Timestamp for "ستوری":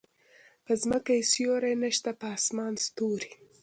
2.85-3.31